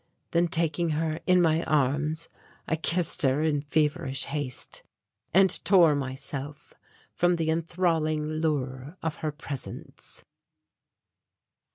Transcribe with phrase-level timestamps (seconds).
[0.31, 2.27] Then taking her in my arms,
[2.67, 4.81] I kissed her in feverish haste
[5.31, 6.73] and tore myself
[7.13, 10.25] from the enthralling lure of her presence.